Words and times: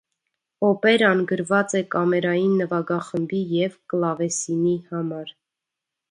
Օպերան 0.67 1.19
գրված 1.31 1.75
է 1.79 1.81
կամերային 1.95 2.55
նվագախմբի 2.61 3.41
և 3.57 3.75
կլավեսինի 3.93 4.73
համար։ 4.95 5.29